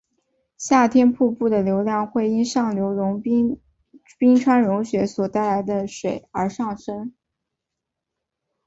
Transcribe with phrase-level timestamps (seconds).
[0.57, 3.21] 夏天瀑布的流量会因上游
[4.17, 7.13] 冰川融雪所带来的水而上升。